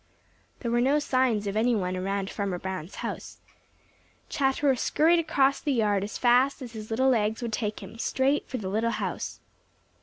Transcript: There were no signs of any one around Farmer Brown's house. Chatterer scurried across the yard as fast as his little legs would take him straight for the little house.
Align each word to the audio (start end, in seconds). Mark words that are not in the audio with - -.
There 0.61 0.71
were 0.71 0.81
no 0.81 0.97
signs 0.97 1.45
of 1.45 1.55
any 1.55 1.75
one 1.75 1.95
around 1.95 2.31
Farmer 2.31 2.57
Brown's 2.57 2.95
house. 3.05 3.37
Chatterer 4.29 4.75
scurried 4.75 5.19
across 5.19 5.59
the 5.61 5.73
yard 5.73 6.03
as 6.03 6.17
fast 6.17 6.59
as 6.63 6.71
his 6.73 6.89
little 6.89 7.09
legs 7.09 7.43
would 7.43 7.53
take 7.53 7.83
him 7.83 7.99
straight 7.99 8.49
for 8.49 8.57
the 8.57 8.67
little 8.69 8.89
house. 8.97 9.41